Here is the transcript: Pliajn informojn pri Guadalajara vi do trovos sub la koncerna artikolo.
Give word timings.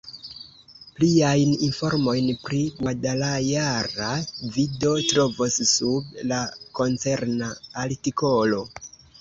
Pliajn 0.99 1.51
informojn 1.67 2.31
pri 2.45 2.61
Guadalajara 2.79 4.09
vi 4.55 4.65
do 4.85 4.95
trovos 5.13 5.61
sub 5.75 6.19
la 6.33 6.43
koncerna 6.81 7.55
artikolo. 7.87 8.67